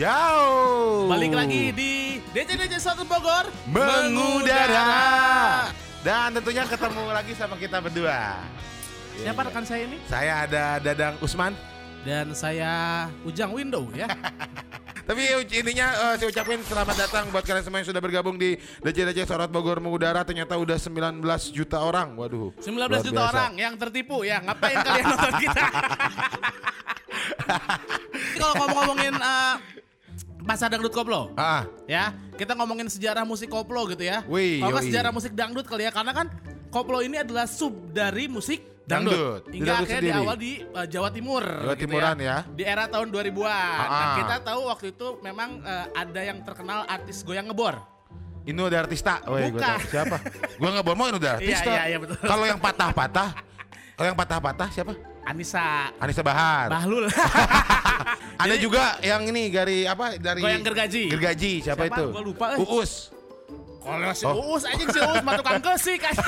[0.00, 0.16] Yo.
[1.12, 4.88] Balik lagi di DC DC Satu Bogor mengudara.
[6.00, 8.40] Dan tentunya ketemu lagi sama kita berdua.
[9.20, 10.00] Siapa rekan saya ini?
[10.08, 11.52] Saya ada Dadang Usman.
[12.00, 12.72] Dan saya
[13.28, 14.08] Ujang Window ya.
[15.12, 19.28] Tapi intinya uh, saya ucapin selamat datang buat kalian semua yang sudah bergabung di DC-DC
[19.28, 21.20] Sorot Bogor Mengudara Ternyata udah 19
[21.50, 23.32] juta orang Waduh 19 luar juta biasa.
[23.36, 24.40] orang yang tertipu ya.
[24.40, 25.64] Ngapain kalian nonton kita?
[28.40, 29.54] Kalau ngomong-ngomongin eh,
[30.42, 34.24] pasar dangdut koplo, Ah, ya kita ngomongin sejarah musik koplo gitu ya.
[34.24, 36.26] Wih, Kalau sejarah musik dangdut kali ya, karena kan
[36.68, 39.14] koplo ini adalah sub dari musik Dangdut.
[39.14, 39.42] dangdut.
[39.46, 40.26] Di Hingga dangdut akhirnya di sendiri.
[40.26, 41.44] awal di uh, Jawa Timur.
[41.46, 42.36] Jawa gitu Timuran ya.
[42.50, 43.46] Di era tahun 2000-an.
[43.78, 44.14] Nah, Ah.
[44.18, 47.78] kita tahu waktu itu memang uh, ada yang terkenal artis goyang ngebor.
[48.40, 49.62] Inu ada artista gua Bukan.
[49.62, 49.78] tahu.
[49.86, 50.16] Siapa?
[50.58, 52.16] Gua bohong Inu ada Iya, artista iya, iya, betul.
[52.18, 53.28] Kalau yang patah-patah
[53.94, 54.92] Kalau yang patah-patah siapa?
[55.28, 57.04] Anissa Anissa Bahar Bahlul.
[58.40, 60.16] Ada Jadi- juga yang ini dari apa?
[60.16, 61.02] Dari Goyang gergaji.
[61.08, 61.94] Gergaji siapa, Siapa?
[61.94, 62.04] itu?
[62.08, 62.58] Gua lupa, eh.
[62.58, 62.92] Uus.
[63.80, 64.36] Kalau si Oh.
[64.50, 66.20] Uus aja si Uus mah tukang kesik aja.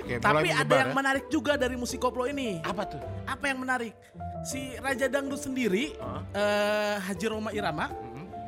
[0.00, 0.94] Oke, Tapi ada menyebar, yang ya.
[0.94, 2.58] menarik juga dari musik koplo ini.
[2.60, 3.00] apa tuh?
[3.24, 3.94] Apa yang menarik?
[4.42, 5.94] Si Raja Dangdut sendiri,
[6.32, 7.90] eh, Haji Roma Irama,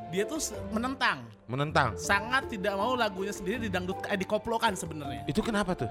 [0.08, 0.38] dia tuh
[0.70, 1.94] menentang, Menentang.
[1.96, 5.22] sangat tidak mau lagunya sendiri didangdut eh, dikoplokan sebenarnya.
[5.24, 5.90] Itu kenapa tuh?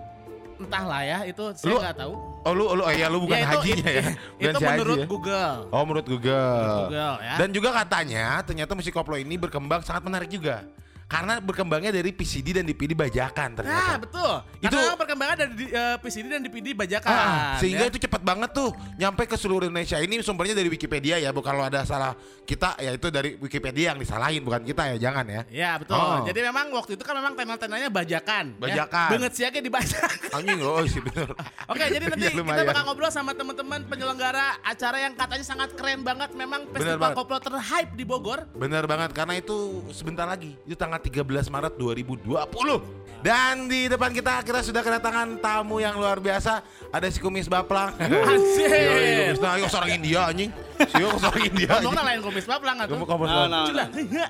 [0.63, 2.13] Entahlah ya, itu saya Lu- nggak tahu.
[2.43, 4.03] Oh lu, lu, ya lu bukan Ya, itu- hajinya ya?
[4.35, 5.07] Bukan Itu si haji menurut ya?
[5.07, 5.57] Google.
[5.69, 6.67] Oh menurut Google.
[6.83, 7.33] Google, ya.
[7.39, 10.67] Dan juga katanya ternyata musik koplo ini berkembang sangat menarik juga.
[11.13, 13.93] Karena berkembangnya dari PCD dan DVD bajakan Nah ternyata.
[14.01, 14.33] betul.
[14.57, 17.13] Itu- Karena perkembangan dari di- eh, PCD dan DVD bajakan.
[17.13, 17.89] Ah, sehingga ya.
[17.93, 20.01] itu cepat banget tuh nyampe ke seluruh Indonesia.
[20.01, 22.17] Ini sumbernya dari Wikipedia ya, bukan kalau ada salah
[22.49, 25.41] kita ya itu dari Wikipedia yang disalahin bukan kita ya, jangan ya.
[25.53, 25.93] Ya betul.
[25.93, 26.25] Oh.
[26.25, 28.57] Jadi memang waktu itu kan memang tenal-tenalnya bajakan.
[28.57, 29.05] Bajakan.
[29.05, 29.13] Ya.
[29.13, 30.17] Banget siaknya dibajakan.
[30.41, 31.29] Anjing oh sih bener.
[31.71, 36.01] Oke, jadi nanti Ya, kita bakal ngobrol sama teman-teman penyelenggara acara yang katanya sangat keren
[36.01, 36.33] banget.
[36.33, 38.49] Memang festival koplo terhype di Bogor.
[38.57, 44.43] Bener banget karena itu sebentar lagi itu tanggal 13 Maret 2020 dan di depan kita
[44.43, 46.59] kita sudah kedatangan tamu yang luar biasa
[46.91, 47.95] ada si kumis baplang
[48.35, 48.67] Asik.
[48.67, 50.51] Kumis nah, yo seorang India anjing
[50.91, 52.99] si yo seorang India Ngomongnya lain kumis baplang atau?
[52.99, 53.47] Cula.
[53.47, 53.67] nah.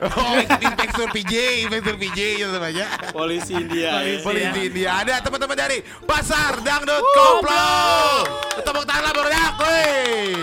[0.21, 1.33] oh inspektur PJ
[1.65, 3.97] inspektur PJ gitu namanya Polisi India.
[4.05, 4.21] ya.
[4.21, 7.65] Polisi India ada teman-teman dari Pasar Dangdut Koplo
[8.61, 10.42] tepuk tangan lah luar biasa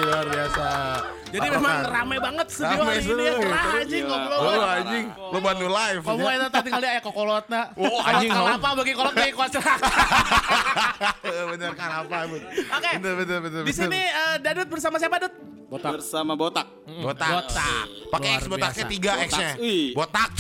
[1.31, 3.25] Jadi Apa memang rame banget studio Rame hari ini.
[3.31, 4.11] Kerah terus anjing gila.
[4.11, 4.39] ngobrol.
[4.41, 6.01] Oh anjing, lo bantu live.
[6.03, 6.33] Kamu ya.
[6.33, 7.61] itu tadi tinggal dia kokolotna.
[7.73, 8.59] Oh, anjing, Kalau kamu.
[8.59, 9.63] apa bagi kolot bagi kocak.
[11.55, 12.51] bener kan apa bener.
[12.51, 12.91] Oke.
[12.99, 13.63] Bener bener bener.
[13.63, 15.35] Di sini eh, Dadut bersama siapa Dut?
[15.71, 16.67] Bersama botak.
[16.99, 17.31] botak.
[17.31, 17.87] Botak.
[18.11, 18.91] Pakai X botaknya biasa.
[18.91, 19.51] tiga X-nya.
[19.95, 20.31] Botak.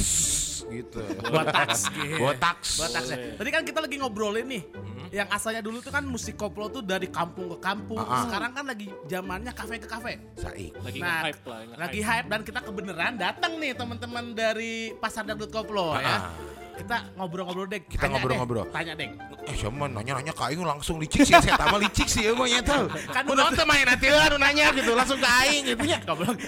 [0.70, 1.03] Gitu.
[1.26, 1.69] Botak.
[2.22, 2.56] Botak.
[2.62, 3.16] Botak sih.
[3.34, 4.62] Tadi kan kita lagi ngobrolin nih.
[5.10, 7.98] Yang asalnya dulu tuh kan musik koplo tuh dari kampung ke kampung.
[7.98, 8.22] Ah, ah.
[8.31, 10.22] Sekarang kan lagi zamannya kafe ke kafe.
[10.38, 10.70] Saik.
[10.78, 11.58] lagi Nah, nge-hype lah.
[11.75, 16.31] Lagi hype dan kita kebenaran datang nih teman-teman dari Pasar Dangdut Koplo ya.
[16.31, 16.32] Ah.
[16.78, 17.82] Kita ngobrol-ngobrol deh.
[17.84, 18.64] Kita ngobrol-ngobrol.
[18.72, 19.10] Tanya deh.
[19.50, 21.34] Eh siapa nanya-nanya ke Aing langsung licik sih.
[21.34, 22.87] Saya tambah licik sih emangnya tuh.
[23.11, 24.94] Kan Kan udah main nanti lah nanya gitu.
[24.94, 25.99] Langsung ke Aing gitu ya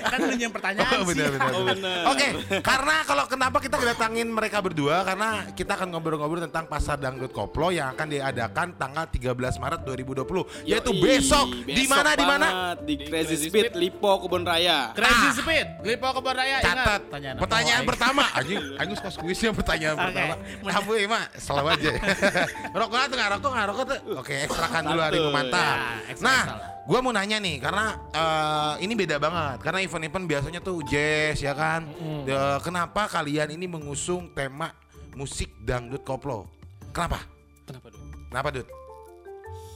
[0.02, 1.08] kan lu yang pertanyaan Oh, sih.
[1.18, 1.76] bener, bener, Oh, bener.
[1.76, 2.02] bener.
[2.06, 2.26] Oke,
[2.60, 5.02] karena kalau kenapa kita kedatangin mereka berdua?
[5.02, 10.69] Karena kita akan ngobrol-ngobrol tentang pasar dangdut koplo yang akan diadakan tanggal 13 Maret 2020
[10.69, 11.46] yaitu Yoi, besok.
[11.64, 12.46] Di mana di mana?
[12.76, 13.72] Di Di Crazy Speed.
[13.74, 14.92] Lipo Kebun Raya.
[14.92, 15.34] Crazy Ah.
[15.34, 17.00] Speed, Lipo Kebun Raya Catat.
[17.40, 18.22] Pertanyaan pertama.
[18.36, 20.34] Anjing anjing suka kuisnya pertanyaan pertama.
[20.62, 21.90] Kamu ya mak selalu aja.
[22.78, 26.42] Rokok tuh nggak rokok nggak rokok tuh oke ekstrakan dulu hari mantap Ya, nah
[26.82, 31.54] gue mau nanya nih karena eh, ini beda banget karena event-event biasanya tuh jazz ya
[31.54, 31.86] kan?
[32.26, 34.75] Eh, kenapa kalian ini mengusung tema
[35.14, 36.50] musik dangdut koplo?
[36.91, 37.22] Kenapa?
[37.64, 38.06] Kenapa dulu?
[38.28, 38.69] kenapa dut?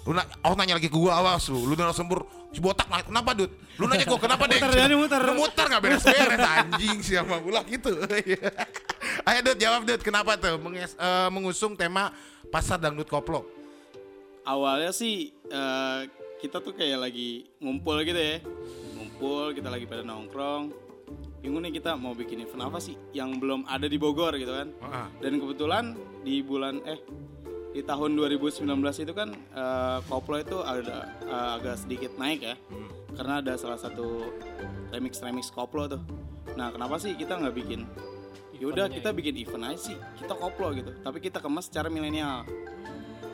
[0.07, 2.23] Lu na oh nanya lagi ke gua awas lu lu narasumber
[2.55, 3.51] si botak nah, kenapa dut?
[3.77, 5.21] Lu nanya gua kenapa deh Muter, Dani, muter.
[5.21, 7.91] lu muter nggak beres beres anjing siapa ulah gitu
[9.27, 12.15] ayo dut jawab dut kenapa tuh menges- eh, mengusung tema
[12.49, 13.43] pasar dangdut koplo
[14.47, 16.01] Awalnya sih eh,
[16.39, 18.39] kita tuh kayak lagi ngumpul gitu ya.
[18.95, 20.71] Ngumpul, kita lagi pada nongkrong.
[21.43, 24.71] Bingung nih kita mau bikin event apa sih yang belum ada di Bogor gitu kan.
[24.71, 25.07] Heeh.
[25.19, 25.85] Dan kebetulan
[26.23, 27.03] di bulan eh
[27.75, 28.63] di tahun 2019
[29.03, 32.55] itu kan eh, koplo itu ada eh, agak sedikit naik ya.
[33.19, 34.31] Karena ada salah satu
[34.95, 36.03] remix remix koplo tuh.
[36.55, 37.83] Nah, kenapa sih kita nggak bikin
[38.59, 40.91] Yaudah kita bikin event aja sih, kita koplo gitu.
[40.97, 42.45] Tapi kita kemas secara milenial.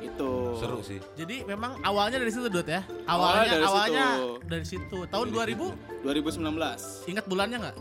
[0.03, 0.59] Itu.
[0.59, 2.83] seru sih Jadi memang awalnya dari situ Dut ya.
[3.07, 4.27] Awalnya Awalnya dari awalnya situ.
[4.45, 4.99] dari situ.
[5.07, 7.09] Tahun 2000 2019.
[7.09, 7.77] ingat bulannya nggak?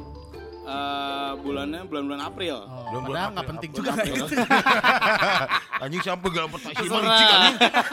[0.62, 2.56] Eh, bulannya bulan-bulan April.
[2.62, 3.50] Oh, padahal bulan nggak April.
[3.52, 4.14] penting Bulan juga April.
[4.14, 4.36] gitu.
[5.84, 7.28] anjing sampai gak pertanyaan anjing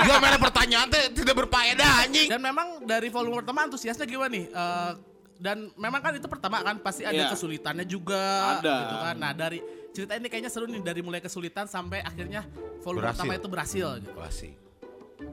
[0.05, 4.45] gak mana pertanyaan teh tidak berfaedah anjing Dan memang dari volume pertama antusiasnya gimana nih?
[4.47, 4.91] Eh,
[5.39, 7.31] Dan memang kan itu pertama kan pasti ada Iya.
[7.31, 8.75] kesulitannya juga Ada.
[8.77, 9.15] gitu kan.
[9.17, 9.59] Nah, dari
[9.89, 12.43] cerita ini kayaknya seru nih dari mulai kesulitan sampai akhirnya
[12.81, 13.15] volume Berhasil.
[13.17, 14.11] pertama itu berhasil gitu.
[14.13, 14.55] Klasik.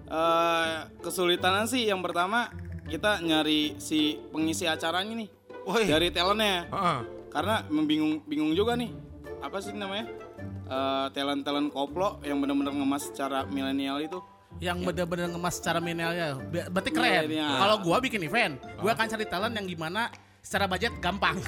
[0.05, 2.49] Eh, kesulitannya sih yang pertama
[2.85, 5.29] kita nyari si pengisi acaranya nih
[5.63, 5.85] Woi.
[5.85, 6.99] dari talentnya Heeh.
[7.29, 8.93] karena membingung bingung juga nih
[9.39, 10.09] apa sih namanya
[10.65, 14.17] Eh, talent talent koplo yang benar-benar ngemas secara milenial itu
[14.57, 16.39] Yang bener-bener ngemas secara milenialnya.
[16.39, 17.27] Be- Berarti keren.
[17.31, 20.07] Kalau gua bikin event, gua akan cari talent yang gimana
[20.39, 21.35] secara budget gampang.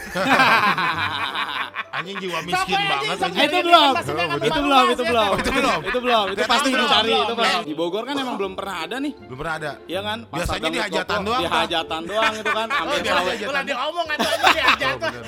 [1.97, 3.45] Anjing jiwa miskin banget aja, anjing.
[3.47, 5.79] itu belum itu belum itu belum itu belum?
[5.81, 7.37] itu belum itu pasti belum, dicari itu belum.
[7.41, 9.71] pasti di Bogor kan emang belum pernah ada nih Belum pernah ada.
[9.83, 10.17] Iya kan?
[10.29, 11.57] Biasanya di hajatan doang, Di Pak.
[11.57, 12.67] hajatan doang itu kan.
[12.67, 13.33] Oh, Ambil dia sawer.
[13.33, 13.77] aja aja diajak.
[13.77, 14.17] Oh, bener,
[14.53, 14.65] ya.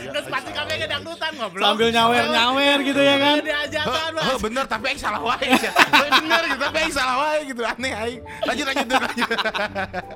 [0.10, 1.64] Terus pasti kami aja dangdutan ngobrol.
[1.66, 3.36] Sambil nyawer-nyawer gitu ya kan.
[3.40, 5.48] Diajakan, Heh, heh, bener tapi aing salah wae.
[6.20, 8.22] Bener gitu tapi aing salah wae gitu aneh aing.
[8.46, 9.30] Lanjut lanjut lanjut.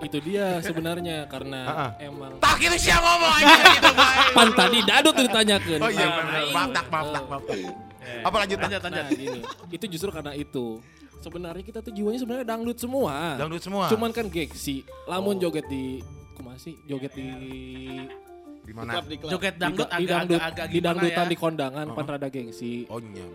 [0.04, 1.62] itu dia sebenarnya karena
[1.98, 3.92] emang Tak itu siapa ngomong anjing gitu
[4.34, 7.58] pan tadi dadut ditanyakan Oh iya Nah, Maaf tak maaf tak maaf tak.
[8.24, 8.68] Apa lanjut tak?
[8.68, 9.04] Lanjut, lanjut.
[9.04, 9.42] Nah gini,
[9.72, 10.66] itu justru karena itu.
[11.24, 13.40] Sebenarnya kita tuh jiwanya sebenarnya dangdut semua.
[13.40, 13.88] Dangdut semua.
[13.88, 14.84] Cuman kan gengsi.
[15.08, 16.04] Lamun joget di
[16.36, 16.76] kumaha sih?
[16.84, 17.28] Joget di
[18.64, 19.00] Di mana?
[19.00, 19.30] Klub di klub.
[19.32, 21.32] Joget dangdut di, di agak dangdut, agak agak di gimana dangdutan ya.
[21.32, 22.74] di kondangan pan rada gengsi.
[22.92, 23.26] Oh iya.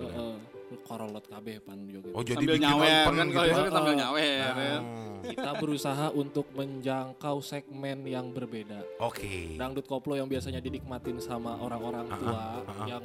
[0.80, 2.12] Korolot kabeh pan joget.
[2.12, 3.48] Oh jadi Sambil bikin nyawer open kan kalau gitu.
[3.50, 4.40] itu kan sambil nyawer.
[4.46, 4.82] kan.
[5.18, 8.78] Kita berusaha untuk menjangkau segmen yang berbeda.
[8.98, 9.54] Oke.
[9.54, 12.42] Dangdut koplo yang biasanya dinikmatin sama orang-orang tua
[12.84, 13.02] yang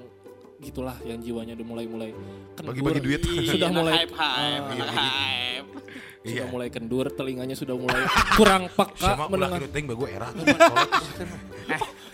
[0.60, 2.10] gitulah yang jiwanya udah mulai-mulai
[2.54, 2.72] kendur.
[2.72, 3.22] Bagi-bagi duit.
[3.50, 5.68] Sudah Anak mulai hype hype, Ah, anak hype.
[6.24, 6.44] sudah Iya.
[6.48, 8.00] mulai kendur, telinganya sudah mulai
[8.34, 9.60] kurang peka Sama ulah mendengar.
[9.68, 10.28] teuing bagu era.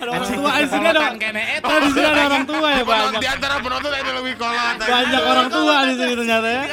[0.09, 1.01] Orang tua di sini ada.
[1.15, 1.67] kene eta.
[1.69, 3.19] Di sini ada orang tua ya banyak.
[3.19, 4.75] Di antara penonton ada lebih kolot.
[4.79, 6.63] Banyak orang tua di sini ternyata ya.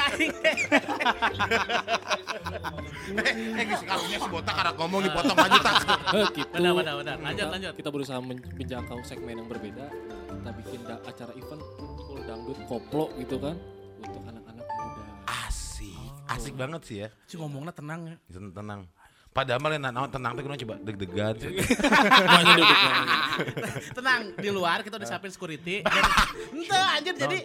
[3.06, 5.74] Eh karunya si botak karek ngomong dipotong aja tak.
[6.12, 6.50] Eh, gitu.
[6.52, 7.14] Benar, benar, benar.
[7.16, 7.72] Lanjut, Kita- lanjut.
[7.76, 9.86] Kita berusaha men- menjangkau segmen yang berbeda.
[10.26, 11.62] Kita bikin acara event
[12.02, 13.56] full dangdut koplo gitu kan
[14.02, 15.02] untuk anak-anak muda.
[15.46, 16.10] Asik.
[16.26, 17.08] Asik banget sih ya.
[17.24, 18.16] Si ngomongnya tenang ya.
[18.28, 18.90] Tenang.
[19.36, 21.36] Padahal mah lain naon tenang kudu coba deg-degan.
[23.92, 25.84] Tenang, di luar kita udah siapin security.
[25.84, 26.00] Jadi,
[26.56, 27.38] ente anjir jadi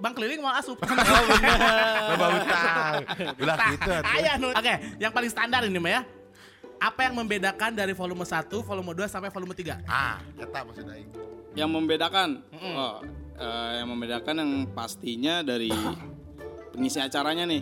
[0.00, 0.80] Bang keliling mau asup.
[2.12, 3.04] Loba utang.
[3.36, 4.12] Ulah gitu atuh.
[4.16, 4.48] Ayah nu.
[4.48, 6.02] Oke, yang paling standar ini mah ya.
[6.80, 9.84] Apa yang membedakan dari volume 1, volume 2 sampai volume 3?
[9.84, 11.12] Ah, eta maksud aing.
[11.52, 13.04] Yang membedakan, oh,
[13.36, 15.68] eh, yang membedakan yang pastinya dari
[16.72, 17.60] pengisi acaranya nih.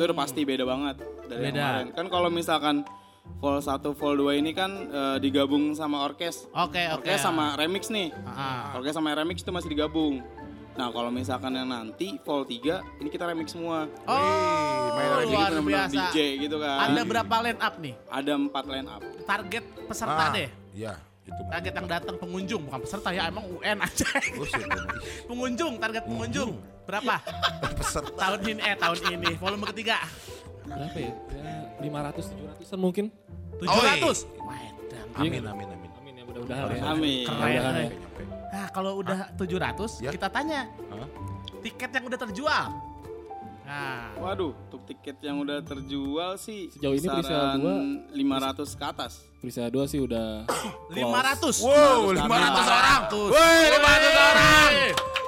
[0.00, 1.62] udah pasti beda banget dari yang Beda.
[1.64, 1.86] kemarin.
[1.94, 2.76] Kan kalau misalkan
[3.38, 6.50] Vol 1, Vol 2 ini kan eh, digabung sama orkes.
[6.50, 7.00] Oke, oke.
[7.00, 8.10] Orkes sama remix nih.
[8.26, 8.74] Ah.
[8.74, 10.18] Orkes sama remix itu masih digabung.
[10.70, 13.86] Nah, kalau misalkan yang nanti Vol 3 ini kita remix semua.
[14.04, 14.16] Oh,
[14.90, 15.94] main Jadi luar biasa.
[16.10, 16.90] DJ gitu kan.
[16.90, 17.94] Ada berapa line up nih?
[18.08, 19.02] Ada empat line up.
[19.22, 20.48] Target peserta Ah, deh.
[20.70, 20.92] Iya,
[21.22, 21.42] itu.
[21.46, 24.08] Target yang datang pengunjung, bukan peserta ya, emang UN aja.
[24.34, 24.78] Oh, bener.
[25.30, 26.50] pengunjung, target pengunjung.
[26.82, 27.14] Berapa?
[27.78, 28.18] Peserta.
[28.18, 30.02] tahun ini eh tahun ini volume ketiga
[30.70, 31.12] Berapa ya?
[31.34, 32.30] Ya 500
[32.62, 33.04] 700-an mungkin.
[33.58, 34.26] 700.
[34.38, 35.06] Wedan.
[35.14, 35.90] Amin amin amin.
[35.92, 36.82] Amin ya mudah-mudahan ya.
[36.86, 37.24] Amin.
[37.26, 37.50] Keren.
[37.50, 37.88] Ya.
[38.50, 40.10] Nah, kalau udah 700 Ya.
[40.10, 41.08] kita tanya Hah?
[41.60, 42.66] tiket yang udah terjual.
[43.62, 47.76] Nah, Waduh, untuk tiket yang udah terjual sih Sejauh ini kisaran dua.
[48.10, 49.12] 500 ke atas.
[49.38, 50.42] Presale 2 sih udah
[50.90, 51.62] 500.
[51.62, 52.26] Wow, 500
[52.66, 53.00] orang.
[53.06, 53.30] 500.
[53.30, 54.38] Woi, 500 orang.
[54.50, 54.78] Woi.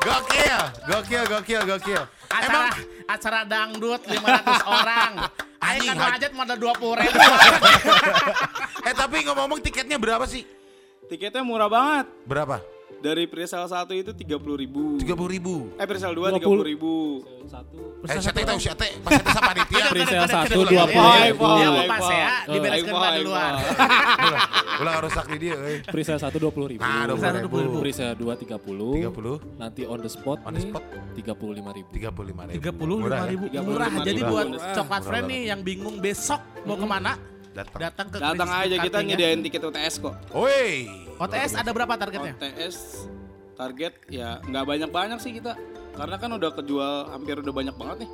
[0.03, 2.03] Gokil, gokil, gokil, gokil.
[2.27, 2.75] Acara
[3.15, 4.17] acara dangdut 500
[4.81, 5.13] orang.
[5.63, 7.19] Ayo Anjing, kan haj- hajat modal 20 ribu.
[8.89, 10.43] eh tapi ngomong-ngomong tiketnya berapa sih?
[11.07, 12.07] Tiketnya murah banget.
[12.25, 12.59] Berapa?
[13.03, 14.95] Dari presale 1 itu 30 ribu.
[14.95, 15.55] Tiga puluh ribu.
[15.75, 16.39] Eh presale 2 20.
[16.39, 16.93] 30 ribu.
[17.53, 19.85] satu Eh, saya tahu saya tahu pas itu sama panitia.
[19.91, 21.07] Presale satu, Udah, dua udah, puluh.
[21.07, 23.53] udah, Dia mau pas ya, dibereskan pada luar.
[24.83, 25.77] Ulah rusak di dia, euy.
[25.87, 26.83] Presale 1 20 ribu.
[26.83, 27.77] Nah, dua Presale puluh ribu.
[27.79, 27.85] 20.000.
[27.85, 29.15] Presale 2 30.
[29.15, 30.83] 30, Nanti on the spot On the spot.
[30.83, 31.89] 35 ribu.
[31.95, 32.59] tiga puluh lima ribu.
[32.59, 33.31] 35 Murah ya?
[33.31, 33.45] ribu.
[33.51, 33.67] 35.000.
[33.67, 33.91] Murah.
[34.03, 37.13] Jadi buat coklat friend nih yang bingung besok mau ke mana,
[37.53, 37.81] Datang.
[37.81, 39.07] datang ke Datang aja kita ya.
[39.07, 40.15] nyediain tiket UTS kok.
[40.33, 40.89] Woi.
[41.21, 42.33] OTS ada berapa targetnya?
[42.35, 42.77] OTS
[43.53, 45.53] target ya nggak banyak-banyak sih kita.
[45.93, 48.11] Karena kan udah kejual hampir udah banyak banget nih.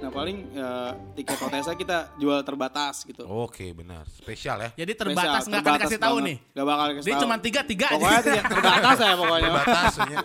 [0.00, 3.20] Nah paling ya, tiket OTS kita jual terbatas gitu.
[3.28, 4.08] Oke, benar.
[4.08, 4.70] Spesial ya.
[4.72, 6.36] Jadi terbatas nggak akan terbatas dikasih tahu nih.
[6.56, 7.22] Nggak bakal dikasih Dia tahu.
[7.28, 7.94] cuma tiga tiga aja.
[8.00, 9.50] Pokoknya tiket terbatas ya pokoknya.
[9.60, 10.18] Batas, ya.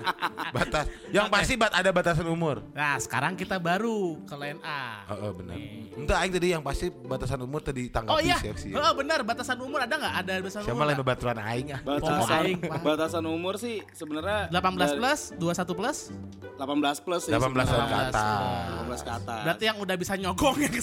[0.55, 0.85] batas.
[1.11, 2.63] Yang pasti bat ada batasan umur.
[2.71, 5.03] Nah sekarang kita baru ke line A.
[5.11, 5.59] Oh, oh, benar.
[5.91, 8.37] Entah aing tadi yang pasti batasan umur tadi tanggapi Oh iya,
[8.79, 10.13] oh, benar batasan umur ada nggak?
[10.23, 10.85] Ada batasan Siapa umur.
[10.87, 11.03] lain nggak?
[11.03, 11.67] bebaturan aing.
[11.83, 15.97] Batasan, Aing, batasan umur sih sebenarnya 18 dari plus, 21 plus.
[16.55, 18.23] 18 plus sih 18 tahun ke atas.
[18.87, 19.41] 18 ke atas.
[19.45, 20.69] Berarti yang udah bisa nyogong ya.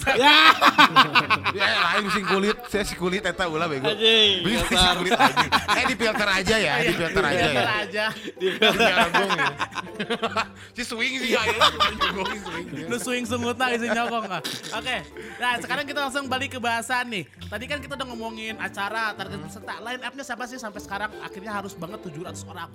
[1.53, 3.85] Ya lain sing kulit, saya si kulit eta ulah bego.
[3.89, 5.47] Anjing, Bisa si kulit aja.
[5.77, 7.53] Eh di filter aja ya, di filter aja ya.
[7.53, 8.05] Filter aja.
[8.41, 9.51] Di nyogong ya.
[10.77, 12.67] Si swing sih ya, nyogong si swing.
[12.89, 14.43] Lu swing sungutna isi nyogong nggak?
[14.79, 14.97] Oke.
[15.39, 17.25] Nah sekarang kita langsung balik ke bahasan nih.
[17.29, 19.75] Tadi kan kita udah ngomongin acara, target peserta.
[19.85, 22.71] Line up-nya siapa sih sampai sekarang akhirnya harus banget 700 orang?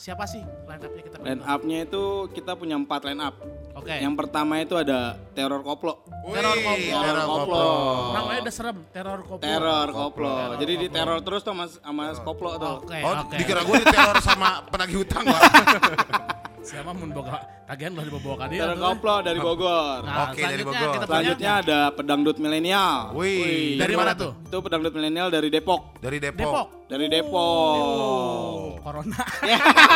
[0.00, 1.16] Siapa sih line up-nya kita?
[1.20, 2.02] Line up-nya itu
[2.32, 3.36] kita punya empat line up.
[3.76, 3.92] Oke.
[3.92, 6.00] Yang pertama itu ada Teror Koplo.
[6.24, 6.98] Teror Wih, koplo.
[7.04, 7.64] Teror koplo.
[8.16, 9.44] Namanya udah serem, teror koplo.
[9.44, 10.34] Teror Koplo.
[10.56, 12.76] Jadi di teror terus tuh sama sama Koplo tuh.
[12.80, 13.36] Oke, Oh, oke.
[13.36, 15.40] dikira gue diteror sama penagih hutang, Pak.
[16.60, 18.60] Siapa mun boga tagihan udah dibawa ka dia.
[18.62, 18.76] Teror.
[18.76, 19.98] Koplo dari Bogor.
[20.04, 20.80] Nah, Oke, dari selanjutnya Bogor.
[20.90, 22.96] kita punya Selanjutnya ada pedangdut milenial.
[23.16, 24.32] Wih, dari mana tuh?
[24.44, 25.80] Itu pedangdut milenial dari Depok.
[26.00, 26.40] Dari Depok.
[26.40, 26.66] Depok.
[26.90, 27.80] Dari Depok.
[27.80, 28.49] Oh,
[29.00, 29.24] corona.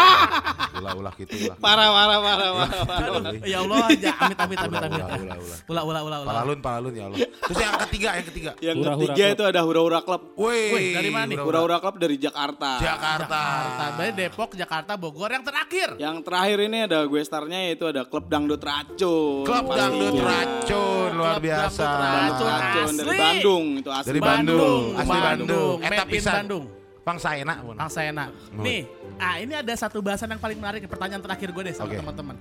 [0.81, 1.57] Ulah-ulah gitu ulah.
[1.61, 2.85] Parah, parah, parah, parah.
[2.85, 3.19] parah.
[3.31, 5.01] Aduh, ya Allah, ya amit amit amit Ulah, amit.
[5.01, 5.59] ulah, ulah, ulah.
[5.65, 6.33] Ulah ulah ulah ulah.
[6.35, 7.19] Palalun, palalun ya Allah.
[7.23, 8.51] Terus yang ketiga, yang ketiga.
[8.59, 9.35] Yang ketiga Club.
[9.39, 10.23] itu ada Hura-Hura Club.
[10.35, 11.39] Wih, Wih, dari mana nih?
[11.39, 12.71] Hura-Hura Club dari Jakarta.
[12.83, 13.43] Jakarta.
[13.55, 14.03] Jakarta.
[14.15, 15.89] Depok, Jakarta, Bogor yang terakhir.
[15.99, 19.47] Yang terakhir ini ada gue starnya yaitu ada Klub Dangdut Racun.
[19.47, 21.87] Klub dangdut racun luar biasa.
[21.87, 23.19] Dangdut Racun dari Asli.
[23.19, 24.09] Bandung itu asli.
[24.11, 25.49] Dari Bandung, asli Bandung.
[25.49, 25.77] Bandung.
[25.83, 26.35] Eta in pisan.
[26.45, 26.65] Bandung.
[27.05, 27.77] Bang Saena pun.
[27.77, 28.33] Bang Saena.
[28.51, 28.89] Nih,
[29.21, 32.01] ah ini ada satu bahasan yang paling menarik, pertanyaan terakhir gue deh sama Oke.
[32.01, 32.37] teman-teman.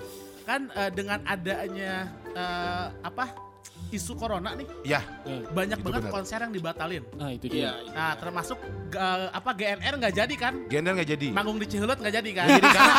[0.48, 3.52] Kan eh, dengan adanya eh, apa
[3.94, 5.06] isu corona nih, Ya,
[5.54, 6.14] banyak Itu banget benar.
[6.16, 7.04] konser yang dibatalin.
[7.14, 7.78] Nah itu dia.
[7.94, 8.58] Nah, termasuk
[8.90, 10.54] eh, apa GNR nggak jadi kan?
[10.72, 11.28] Gender nggak jadi.
[11.30, 12.48] Manggung di Cihulut nggak jadi kan?
[12.58, 12.96] Jadi karena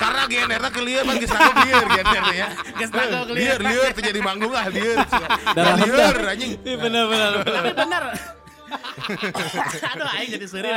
[0.00, 2.48] karena Gender kelir bang disanggup liar Gender ya.
[2.80, 3.60] Geus nanggung lieur.
[3.60, 4.98] Liar liar terjadi manggung ah liar.
[5.54, 6.52] Darah Liar anjing.
[6.64, 7.30] Iya benar benar.
[7.44, 8.04] Tapi bener.
[9.90, 10.68] Aduh, aing jadi seri.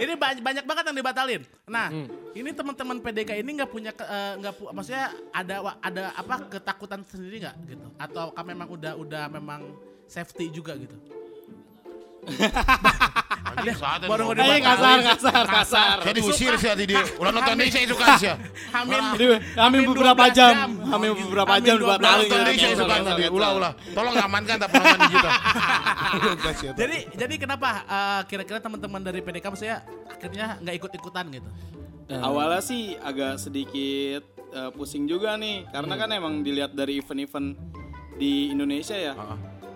[0.00, 1.42] Ini ba- banyak banget yang dibatalin.
[1.64, 1.88] Nah,
[2.32, 7.42] ini teman-teman PDK ini nggak punya eh, nggak pu- maksudnya ada ada apa ketakutan sendiri
[7.42, 7.86] nggak gitu?
[7.96, 9.60] Atau memang udah udah memang
[10.04, 10.96] safety juga gitu?
[13.54, 13.76] Anjing.
[14.10, 14.62] Baru mau Eh dibatalin.
[14.64, 15.96] kasar kasar kasar.
[16.02, 17.02] Saya diusir sih hati dia.
[17.20, 18.34] Ulah nonton dia saya suka sih.
[19.14, 22.26] Jadi kami beberapa 12 jam, kami beberapa jam 12 dibatalin.
[22.26, 23.24] Nonton dia saya suka tadi.
[23.30, 23.72] Ulah ulah.
[23.94, 25.30] Tolong amankan tak penonton di kita.
[26.78, 31.50] Jadi jadi kenapa eh, kira-kira teman-teman dari PDK maksudnya akhirnya nggak ikut-ikutan gitu?
[32.06, 37.56] Awalnya sih agak sedikit eh, pusing juga nih, karena kan emang dilihat dari event-event
[38.14, 39.14] di Indonesia ya,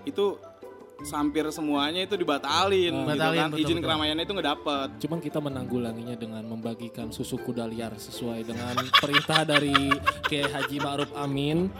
[0.07, 0.39] itu
[1.07, 3.85] hampir semuanya itu dibatalin, gitu Batalin, kan, betul, izin betul.
[3.87, 4.89] keramaian itu nggak dapet.
[4.99, 9.95] Cuman kita menanggulanginya dengan membagikan susu kuda liar sesuai dengan perintah dari
[10.27, 11.71] Kiai Haji Ma'ruf Amin,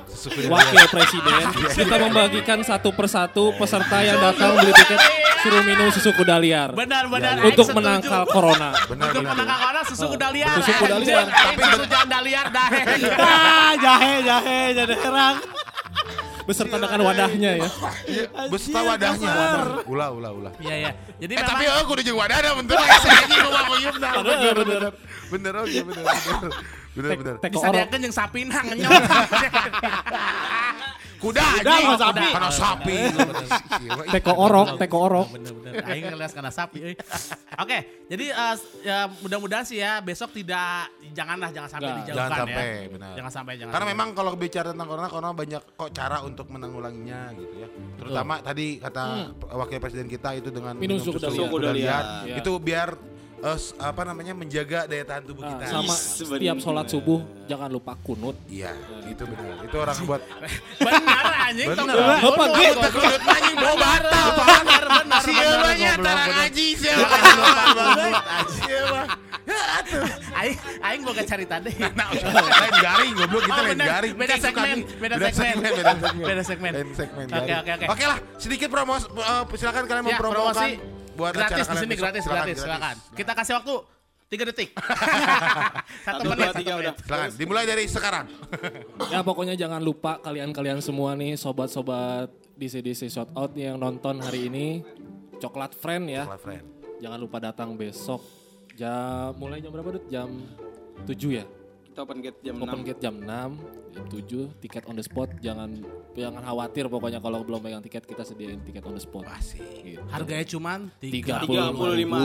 [0.47, 1.45] Wakil Presiden.
[1.79, 5.01] Kita membagikan satu persatu peserta yang datang beli tiket
[5.39, 7.79] suruh minum susu kuda liar Benar-benar untuk aing setuju.
[7.79, 8.71] menangkal corona.
[8.91, 9.35] Benar Untuk benar.
[9.35, 10.55] menangkal corona susu kuda liar.
[10.59, 11.27] Susu kuda liar.
[11.27, 12.83] aing susu janda liar dahe.
[13.23, 15.37] ah, jahe jahe jadi herang.
[16.49, 17.69] Beserta dengan wadahnya ya.
[18.09, 19.29] Iya, Beserta wadahnya.
[19.85, 20.53] Ulah ulah ulah.
[20.65, 20.91] Iya iya.
[21.21, 24.13] Jadi Eh memang tapi aku udah jeung wadahna bentar lagi saya ngomong ngomong nah.
[24.25, 24.81] Bener bener.
[25.29, 26.51] Bener oke bener bener.
[26.97, 27.35] Bener bener.
[27.45, 28.89] Teko bisa yang sapi nang nyot.
[31.19, 31.83] Kuda Kuda anjing.
[31.83, 32.27] sama sapi.
[32.31, 32.97] Karena sapi.
[34.15, 35.27] Teko orok, teko orok.
[35.35, 35.73] Bener-bener.
[35.83, 36.79] Aing ngeliat karena sapi.
[36.79, 36.95] euy.
[37.59, 38.55] Oke, jadi eh,
[38.87, 42.39] ya mudah-mudahan sih ya besok tidak janganlah jangan sampai dijauhkan Jangan ya.
[42.39, 43.13] sampai benar.
[43.19, 43.73] Jangan sampai jangan.
[43.75, 43.99] Karena sampai.
[43.99, 47.69] memang kalau bicara tentang corona, corona banyak kok cara untuk menanggulanginya gitu ya.
[47.99, 49.03] Terutama tadi kata
[49.51, 51.19] wakil presiden kita itu dengan Minum susu
[51.51, 51.75] kuda.
[51.75, 52.39] Iya.
[52.39, 55.65] Itu biar s- apa namanya menjaga daya tahan tubuh Nah, kita.
[55.69, 56.59] sama Is, setiap bener.
[56.61, 58.35] sholat subuh jangan lupa kunut.
[58.45, 59.63] Iya, itu benar.
[59.63, 60.23] Itu orang buat
[60.83, 62.91] benar anjing tong Kita goblok.
[62.91, 64.47] kulit anjing bawa batal, Pak.
[64.59, 65.21] Benar benar.
[65.21, 66.37] Si benar, Eulanya goblok, antara benar.
[66.37, 67.17] ngaji siapa?
[70.39, 70.55] Aing
[70.85, 71.73] aing boga cerita deh.
[71.91, 73.87] Nah, lain garing goblok kita Oh, lain bener.
[73.89, 74.13] garing.
[74.15, 75.57] Beda Kita suka segmen, beda segmen.
[76.21, 76.73] beda segmen.
[76.75, 77.27] Beda segmen.
[77.29, 77.87] Oke, oke, oke.
[77.89, 80.71] Oke lah, sedikit promos eh, silakan kalian Ya, mempromokan promosi
[81.19, 82.03] buat gratis acara di sini besok.
[82.07, 82.97] gratis Silakan, gratis silakan.
[83.19, 83.75] Kita kasih waktu
[84.29, 84.71] 3 detik.
[86.07, 86.85] satu menit, dua, satu tiga, menit.
[86.85, 86.95] udah.
[87.03, 88.27] Silakan, dimulai dari sekarang.
[89.13, 92.29] Ya pokoknya jangan lupa kalian-kalian semua nih sobat-sobat
[92.61, 94.85] DC-DC Shot Out yang nonton hari ini
[95.41, 96.29] Coklat Friend ya.
[96.29, 96.65] Coklat Friend.
[96.99, 98.21] Jangan lupa datang besok
[98.79, 100.05] jam mulai jam berapa Dut?
[100.13, 100.29] Jam
[101.09, 101.45] 7 ya.
[101.99, 102.87] Kita open gate jam Open 6.
[102.87, 103.27] gate jam 6,
[103.91, 105.35] jam 7, tiket on the spot.
[105.43, 105.83] Jangan
[106.15, 109.27] jangan khawatir pokoknya kalau belum pegang tiket kita sediain tiket on the spot.
[109.27, 109.67] Asik.
[109.83, 109.99] Gitu.
[110.07, 111.43] Harganya cuman 3 Tiga.
[111.43, 111.75] 35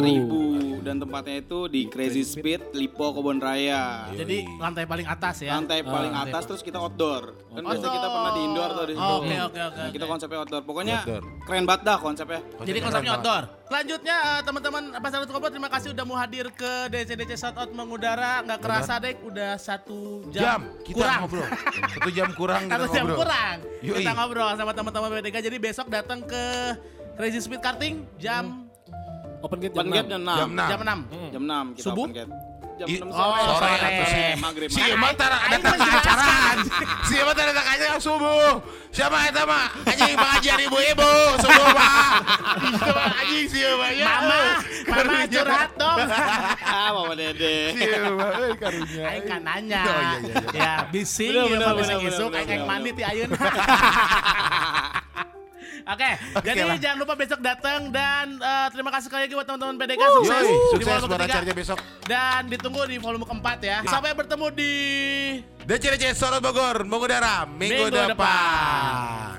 [0.06, 0.42] ribu
[0.86, 4.14] dan tempatnya itu di Crazy Speed Lipo Kebon Raya.
[4.14, 5.58] Jadi lantai paling atas ya.
[5.58, 7.34] Lantai paling lantai atas terus kita outdoor.
[7.58, 9.10] Kan biasa kita pernah di indoor tuh di situ.
[9.10, 9.80] Oh, Oke oke oke.
[9.82, 10.62] Nah, kita konsepnya outdoor.
[10.70, 11.24] Pokoknya Outdoor.
[11.50, 12.42] keren banget dah konsepnya.
[12.62, 13.44] Jadi konsepnya outdoor.
[13.74, 18.46] Selanjutnya eh, teman-teman Pasar Koplo terima kasih udah mau hadir ke DC-DC Shoutout mengudara.
[18.46, 21.20] Nggak kerasa dek udah satu Jam jam, kita kurang.
[21.26, 21.48] ngobrol.
[21.90, 23.18] Satu jam kurang kita Satu jam ngobrol.
[23.26, 23.56] kurang.
[23.82, 23.98] Yoi.
[23.98, 25.38] Kita ngobrol sama teman-teman BDK.
[25.42, 26.44] Jadi besok datang ke
[27.18, 28.70] Crazy Speed Karting jam
[29.42, 30.22] Open gate Open jam gate 6.
[30.22, 30.86] Jam jam 6.
[30.86, 31.00] enam.
[31.10, 31.34] jam 6.
[31.34, 32.06] Jam 6 kita Subuh?
[32.06, 32.34] open gate.
[32.74, 33.38] Jam I- 6 Oh, sore.
[33.40, 33.78] Sore sore.
[33.80, 34.68] atau si Maghrib.
[34.68, 34.82] Si.
[34.84, 36.26] Emang tara datang ke acara.
[37.04, 38.54] Si Emang tara datang acara subuh.
[38.90, 39.66] Siapa eta mah?
[39.84, 42.03] Anjing pengajian ibu-ibu subuh mah.
[43.46, 44.06] Si Emang ya.
[44.06, 44.38] Mama,
[44.92, 45.98] mama curhat dong.
[46.60, 47.56] Ah, Mama Dede.
[47.72, 49.04] Si Emang euy karunya.
[49.06, 49.82] Aing kan nanya.
[49.82, 50.62] Oh, iya, iya, iya.
[50.62, 53.36] Ya, bising ya Pak bising isuk aing mandi ti ayeuna.
[55.84, 56.10] Oke,
[56.40, 56.80] jadi lah.
[56.80, 60.40] jangan lupa besok datang dan eh, terima kasih sekali lagi buat teman-teman PDK Yoi, sukses,
[60.40, 61.34] di sukses volume buat ketiga.
[61.36, 61.78] acaranya besok.
[62.02, 63.78] Dan ditunggu di volume keempat ya.
[63.84, 64.72] Sampai bertemu di
[65.62, 68.16] DCDC Sorot Bogor mengudara minggu, Minggu depan.
[68.16, 69.28] depan.